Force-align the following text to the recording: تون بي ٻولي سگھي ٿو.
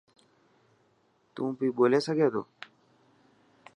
تون 1.33 1.49
بي 1.57 1.67
ٻولي 1.75 1.99
سگھي 2.07 2.27
ٿو. 2.33 2.41